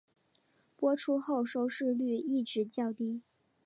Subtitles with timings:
[0.77, 3.21] 播出后收视率一直较低。